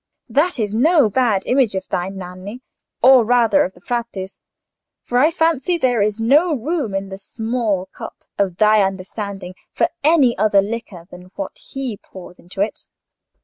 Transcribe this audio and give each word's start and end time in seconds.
That 0.29 0.57
is 0.57 0.73
no 0.73 1.11
bad 1.11 1.45
image 1.45 1.75
of 1.75 1.87
thine, 1.87 2.17
Nanni—or, 2.17 3.23
rather, 3.23 3.63
of 3.63 3.73
the 3.73 3.81
Frate's; 3.81 4.41
for 5.03 5.19
I 5.19 5.29
fancy 5.29 5.77
there 5.77 6.01
is 6.01 6.19
no 6.19 6.55
room 6.55 6.95
in 6.95 7.09
the 7.09 7.19
small 7.19 7.85
cup 7.93 8.23
of 8.39 8.57
thy 8.57 8.81
understanding 8.81 9.53
for 9.71 9.89
any 10.03 10.35
other 10.39 10.63
liquor 10.63 11.05
than 11.11 11.29
what 11.35 11.55
he 11.59 11.97
pours 11.97 12.39
into 12.39 12.61
it." 12.61 12.87